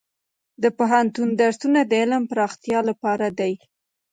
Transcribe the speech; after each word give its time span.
د 0.63 0.65
پوهنتون 0.77 1.29
درسونه 1.41 1.79
د 1.85 1.91
علم 2.01 2.23
پراختیا 2.31 2.79
لپاره 2.89 3.27
دي. 3.39 3.53